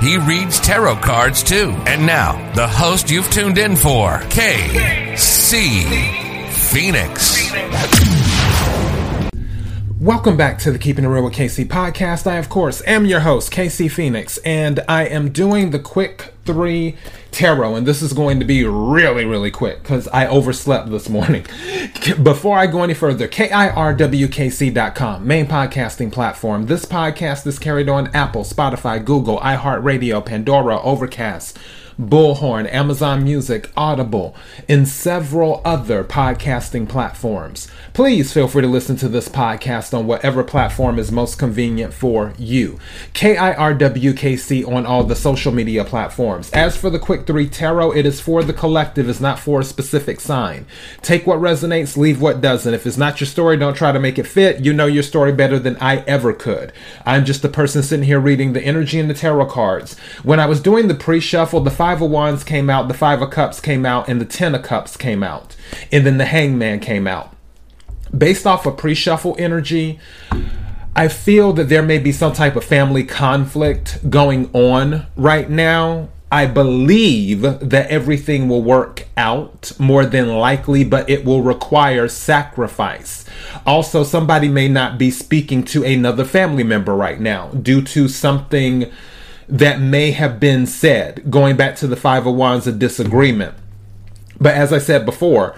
[0.00, 1.70] He reads tarot cards too.
[1.86, 5.82] And now, the host you've tuned in for, KC
[6.52, 7.50] Phoenix.
[9.98, 12.26] Welcome back to the Keeping It Real with KC podcast.
[12.26, 16.96] I, of course, am your host, KC Phoenix, and I am doing the quick three
[17.32, 21.44] tarot, and this is going to be really, really quick because I overslept this morning.
[22.22, 26.66] Before I go any further, KIRWKC.com, main podcasting platform.
[26.66, 31.58] This podcast is carried on Apple, Spotify, Google, iHeartRadio, Pandora, Overcast.
[31.98, 34.36] Bullhorn, Amazon Music, Audible,
[34.68, 37.68] and several other podcasting platforms.
[37.94, 42.34] Please feel free to listen to this podcast on whatever platform is most convenient for
[42.36, 42.78] you.
[43.14, 46.50] KIRWKC on all the social media platforms.
[46.50, 49.64] As for the Quick 3 Tarot, it is for the collective, it's not for a
[49.64, 50.66] specific sign.
[51.00, 52.74] Take what resonates, leave what doesn't.
[52.74, 54.62] If it's not your story, don't try to make it fit.
[54.62, 56.74] You know your story better than I ever could.
[57.06, 59.98] I'm just the person sitting here reading the energy and the tarot cards.
[60.22, 63.22] When I was doing the pre shuffle, the Five of Wands came out, the Five
[63.22, 65.54] of Cups came out, and the Ten of Cups came out.
[65.92, 67.36] And then the Hangman came out
[68.16, 69.98] based off of pre-shuffle energy,
[70.94, 76.08] I feel that there may be some type of family conflict going on right now.
[76.32, 83.24] I believe that everything will work out more than likely, but it will require sacrifice.
[83.64, 88.90] Also, somebody may not be speaking to another family member right now due to something
[89.48, 93.54] that may have been said, going back to the Five of Wands of disagreement.
[94.40, 95.56] But as I said before,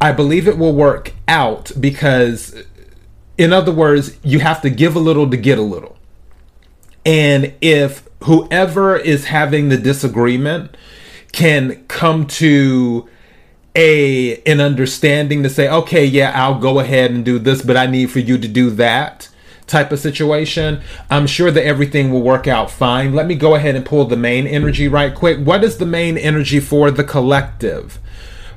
[0.00, 2.54] I believe it will work out because,
[3.36, 5.96] in other words, you have to give a little to get a little.
[7.06, 10.76] And if whoever is having the disagreement
[11.32, 13.08] can come to
[13.74, 17.86] a an understanding to say, okay, yeah, I'll go ahead and do this, but I
[17.86, 19.28] need for you to do that
[19.68, 20.80] type of situation,
[21.10, 23.14] I'm sure that everything will work out fine.
[23.14, 25.38] Let me go ahead and pull the main energy right quick.
[25.38, 27.98] What is the main energy for the collective?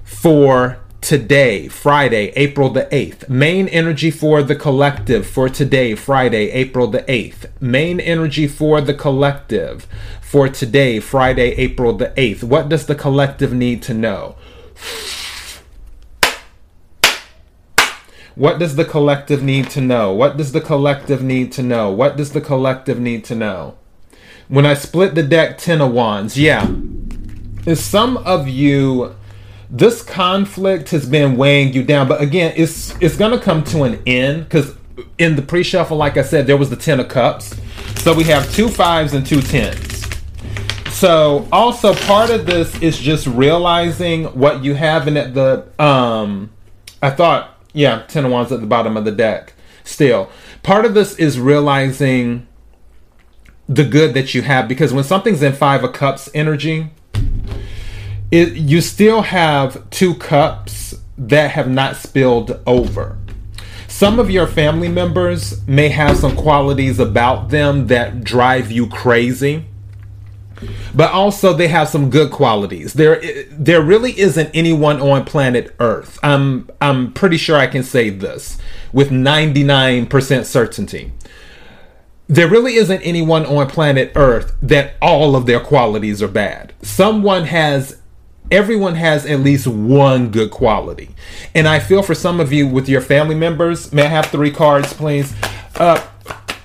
[0.04, 3.28] For today, Friday, April the 8th.
[3.28, 7.50] Main energy for the collective for today, Friday, April the 8th.
[7.60, 9.88] Main energy for the collective
[10.22, 12.44] for today, Friday, April the 8th.
[12.44, 14.36] What does the collective need to know?
[18.42, 20.12] What does the collective need to know?
[20.14, 21.92] What does the collective need to know?
[21.92, 23.78] What does the collective need to know?
[24.48, 26.68] When I split the deck, Ten of Wands, yeah.
[27.68, 29.16] Is some of you
[29.70, 34.02] this conflict has been weighing you down, but again, it's it's gonna come to an
[34.08, 34.74] end because
[35.20, 37.56] in the pre-shuffle, like I said, there was the ten of cups,
[37.98, 40.04] so we have two fives and two tens.
[40.90, 46.50] So also part of this is just realizing what you have, and at the um,
[47.04, 49.54] I thought yeah, ten of wands at the bottom of the deck.
[49.84, 50.30] Still,
[50.64, 52.48] part of this is realizing
[53.68, 56.90] the good that you have because when something's in five of cups energy
[58.32, 63.18] it, you still have two cups that have not spilled over.
[63.88, 69.66] Some of your family members may have some qualities about them that drive you crazy.
[70.94, 72.94] But also they have some good qualities.
[72.94, 76.20] There there really isn't anyone on planet Earth.
[76.24, 78.58] I'm I'm pretty sure I can say this
[78.94, 81.12] with 99% certainty.
[82.28, 86.74] There really isn't anyone on planet Earth that all of their qualities are bad.
[86.82, 88.02] Someone has
[88.52, 91.10] everyone has at least one good quality.
[91.56, 94.52] And I feel for some of you with your family members, may I have three
[94.52, 95.34] cards, please?
[95.76, 96.06] Uh,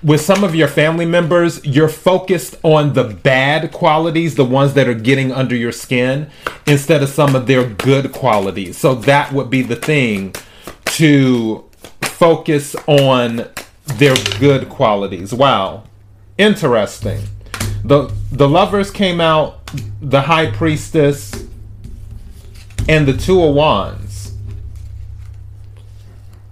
[0.07, 4.87] with some of your family members, you're focused on the bad qualities, the ones that
[4.87, 6.31] are getting under your skin,
[6.65, 8.79] instead of some of their good qualities.
[8.79, 10.33] So that would be the thing
[10.85, 11.65] to
[12.03, 13.49] focus on
[13.97, 15.35] their good qualities.
[15.35, 15.83] Wow.
[16.39, 17.25] Interesting.
[17.85, 21.33] The the lovers came out, the high priestess,
[22.89, 24.35] and the Two of Wands.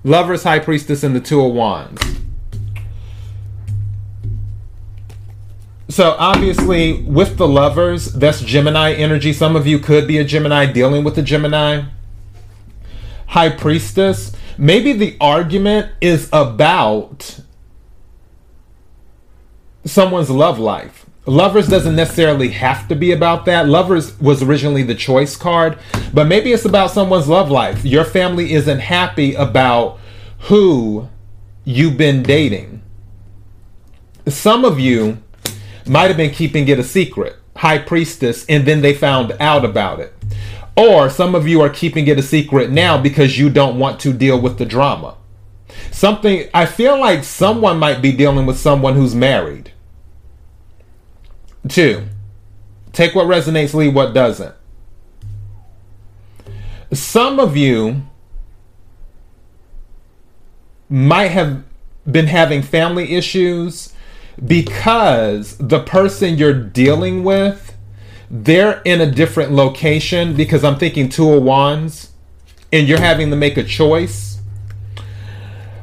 [0.03, 2.03] Lovers, High Priestess, and the Two of Wands.
[5.94, 9.32] So obviously, with the lovers, that's Gemini energy.
[9.32, 11.85] Some of you could be a Gemini dealing with a Gemini.
[13.29, 14.32] High Priestess.
[14.58, 17.41] Maybe the argument is about
[19.85, 23.67] someone's love life Lovers doesn't necessarily have to be about that.
[23.67, 25.79] Lovers was originally the choice card,
[26.12, 27.82] but maybe it's about someone's love life.
[27.82, 29.99] Your family isn't happy about
[30.40, 31.08] who
[31.64, 32.82] you've been dating.
[34.26, 35.23] Some of you
[35.87, 40.01] might have been keeping it a secret, high priestess, and then they found out about
[40.01, 40.13] it.
[40.77, 44.13] Or some of you are keeping it a secret now because you don't want to
[44.13, 45.17] deal with the drama.
[45.91, 49.73] Something, I feel like someone might be dealing with someone who's married.
[51.69, 52.07] Two,
[52.93, 54.55] take what resonates, leave what doesn't.
[56.93, 58.03] Some of you
[60.89, 61.65] might have
[62.11, 63.94] been having family issues
[64.45, 67.77] because the person you're dealing with
[68.31, 72.11] they're in a different location because I'm thinking two of wands
[72.73, 74.41] and you're having to make a choice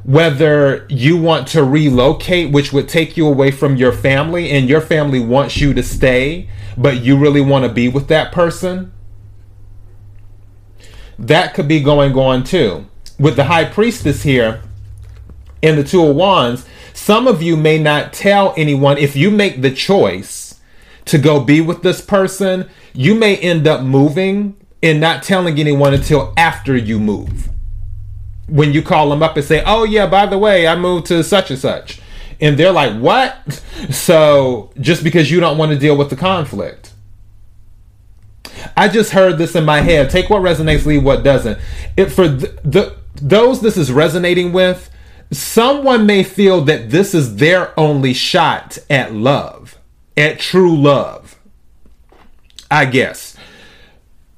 [0.04, 4.82] whether you want to relocate which would take you away from your family and your
[4.82, 8.92] family wants you to stay but you really want to be with that person.
[11.20, 12.88] That could be going on too.
[13.20, 14.62] With the high priestess here
[15.62, 19.62] and the two of wands some of you may not tell anyone if you make
[19.62, 20.60] the choice
[21.06, 25.94] to go be with this person you may end up moving and not telling anyone
[25.94, 27.52] until after you move
[28.52, 31.24] when you call them up and say, "Oh yeah, by the way, I moved to
[31.24, 32.00] such and such,"
[32.40, 36.92] and they're like, "What?" So just because you don't want to deal with the conflict.
[38.78, 40.12] I just heard this in my head.
[40.12, 41.58] Take what resonates, leave what doesn't.
[41.98, 44.92] It for the, the those this is resonating with,
[45.32, 49.78] someone may feel that this is their only shot at love,
[50.18, 51.40] at true love.
[52.70, 53.36] I guess.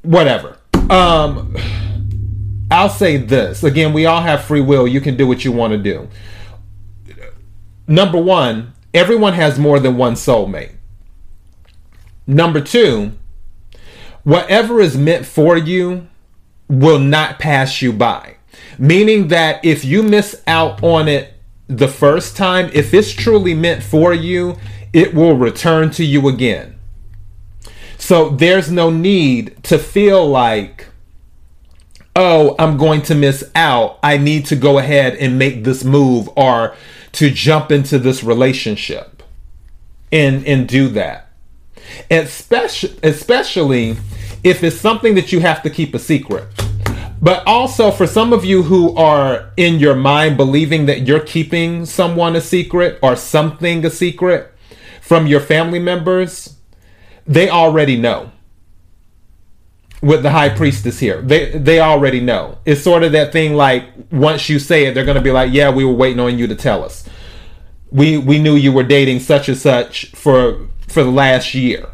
[0.02, 0.58] Whatever.
[0.90, 1.56] Um
[2.72, 4.88] I'll say this again, we all have free will.
[4.88, 6.08] You can do what you want to do.
[7.88, 10.72] Number one, everyone has more than one soulmate.
[12.26, 13.12] Number two,
[14.24, 16.08] whatever is meant for you
[16.70, 18.38] will not pass you by.
[18.78, 21.34] Meaning that if you miss out on it
[21.68, 24.58] the first time, if it's truly meant for you,
[24.92, 26.78] it will return to you again.
[27.98, 30.88] So there's no need to feel like
[32.16, 34.00] oh, I'm going to miss out.
[34.04, 36.76] I need to go ahead and make this move or
[37.14, 39.24] to jump into this relationship
[40.12, 41.30] and and do that.
[42.10, 43.98] Especially especially
[44.44, 46.48] if it's something that you have to keep a secret.
[47.24, 51.86] But also for some of you who are in your mind believing that you're keeping
[51.86, 54.54] someone a secret or something a secret
[55.02, 56.58] from your family members,
[57.26, 58.30] they already know
[60.02, 61.22] with the high priestess here.
[61.22, 62.58] They they already know.
[62.66, 65.70] It's sort of that thing like once you say it, they're gonna be like, Yeah,
[65.70, 67.08] we were waiting on you to tell us.
[67.90, 71.93] We we knew you were dating such and such for for the last year.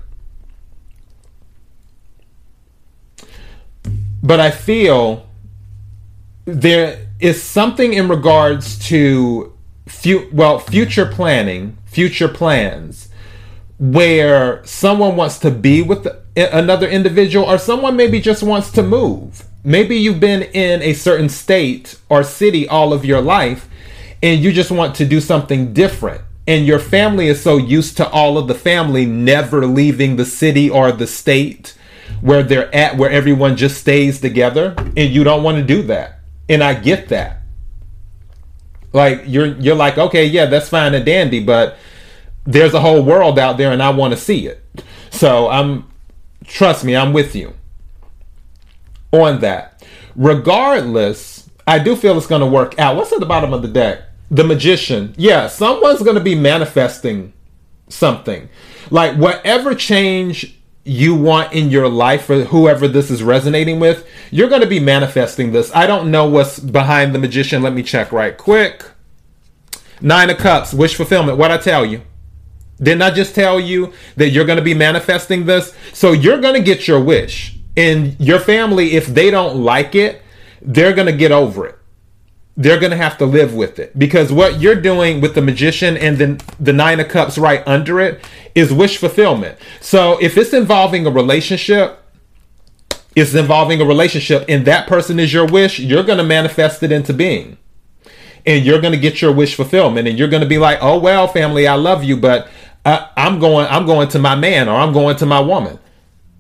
[4.22, 5.28] But I feel
[6.46, 9.54] there is something in regards to
[9.88, 13.10] fu- well future planning, future plans
[13.78, 16.06] where someone wants to be with
[16.36, 19.46] another individual or someone maybe just wants to move.
[19.64, 23.70] Maybe you've been in a certain state or city all of your life
[24.22, 26.22] and you just want to do something different.
[26.46, 30.70] And your family is so used to all of the family never leaving the city
[30.70, 31.76] or the state
[32.22, 36.20] where they're at, where everyone just stays together, and you don't want to do that.
[36.48, 37.40] And I get that.
[38.94, 41.78] Like you're you're like, okay, yeah, that's fine and dandy, but
[42.46, 44.64] there's a whole world out there and I want to see it.
[45.12, 45.88] So I'm
[46.46, 47.54] trust me, I'm with you
[49.12, 49.86] on that.
[50.16, 52.96] Regardless, I do feel it's going to work out.
[52.96, 54.02] What's at the bottom of the deck?
[54.32, 55.14] The magician.
[55.18, 57.34] Yeah, someone's going to be manifesting
[57.90, 58.50] something.
[58.90, 60.59] Like whatever change
[60.90, 64.80] you want in your life for whoever this is resonating with, you're going to be
[64.80, 65.74] manifesting this.
[65.76, 67.62] I don't know what's behind the magician.
[67.62, 68.84] Let me check right quick.
[70.02, 71.38] Nine of Cups, wish fulfillment.
[71.38, 72.02] What I tell you?
[72.82, 75.76] Didn't I just tell you that you're going to be manifesting this?
[75.94, 77.58] So you're going to get your wish.
[77.78, 80.24] And your family, if they don't like it,
[80.62, 81.78] they're going to get over it.
[82.58, 83.98] They're going to have to live with it.
[83.98, 88.00] Because what you're doing with the magician and then the nine of cups right under
[88.00, 88.24] it
[88.56, 89.58] is wish fulfillment.
[89.80, 92.00] So if it's involving a relationship,
[93.16, 96.92] it's involving a relationship and that person is your wish, you're going to manifest it
[96.92, 97.58] into being.
[98.46, 100.08] And you're going to get your wish fulfillment.
[100.08, 102.48] And you're going to be like, oh, well, family, I love you, but
[102.86, 105.78] I, I'm going I'm going to my man or I'm going to my woman.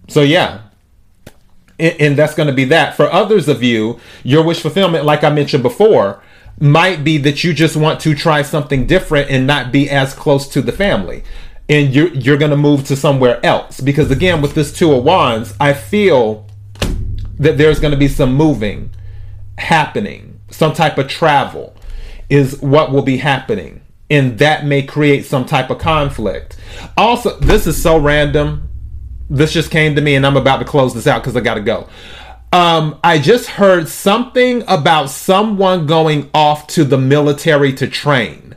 [0.07, 0.61] So yeah.
[1.77, 2.95] And, and that's going to be that.
[2.95, 6.23] For others of you, your wish fulfillment, like I mentioned before,
[6.59, 10.47] might be that you just want to try something different and not be as close
[10.49, 11.23] to the family.
[11.69, 13.79] And you're you're gonna move to somewhere else.
[13.79, 16.47] Because again, with this two of wands, I feel
[17.37, 18.89] that there's gonna be some moving
[19.57, 21.75] happening, some type of travel
[22.29, 23.81] is what will be happening.
[24.09, 26.57] And that may create some type of conflict.
[26.97, 28.69] Also, this is so random.
[29.29, 31.61] This just came to me, and I'm about to close this out because I gotta
[31.61, 31.87] go.
[32.51, 38.55] Um, I just heard something about someone going off to the military to train.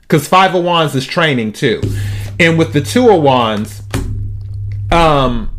[0.00, 1.82] Because Five of Wands is training too.
[2.40, 3.82] And with the Two of Wands,
[4.90, 5.50] um,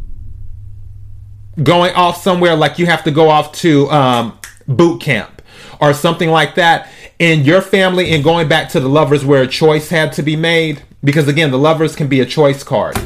[1.62, 5.44] going off somewhere like you have to go off to um, boot camp
[5.80, 9.48] or something like that in your family and going back to the lovers where a
[9.48, 10.82] choice had to be made.
[11.04, 13.00] Because again the lovers can be a choice card.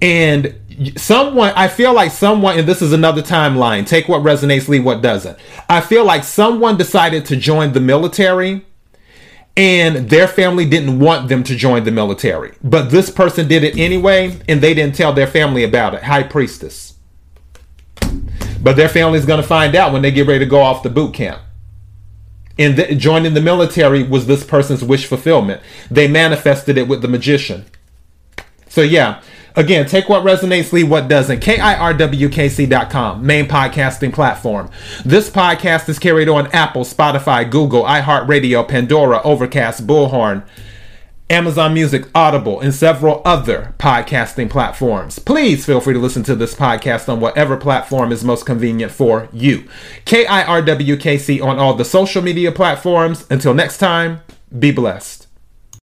[0.00, 0.54] And
[0.96, 5.02] someone i feel like someone and this is another timeline take what resonates leave what
[5.02, 5.38] doesn't.
[5.68, 8.64] I feel like someone decided to join the military
[9.56, 12.52] and their family didn't want them to join the military.
[12.62, 16.04] But this person did it anyway and they didn't tell their family about it.
[16.04, 16.94] High priestess.
[18.62, 20.90] But their family's going to find out when they get ready to go off the
[20.90, 21.40] boot camp.
[22.58, 25.62] And joining the military was this person's wish fulfillment.
[25.90, 27.64] They manifested it with the magician.
[28.68, 29.22] So yeah
[29.56, 31.40] Again, take what resonates, leave what doesn't.
[31.40, 34.70] KIRWKC.com, main podcasting platform.
[35.04, 40.44] This podcast is carried on Apple, Spotify, Google, iHeartRadio, Pandora, Overcast, Bullhorn,
[41.30, 45.20] Amazon Music, Audible, and several other podcasting platforms.
[45.20, 49.28] Please feel free to listen to this podcast on whatever platform is most convenient for
[49.32, 49.68] you.
[50.06, 53.26] KIRWKC on all the social media platforms.
[53.30, 54.20] Until next time,
[54.58, 55.19] be blessed.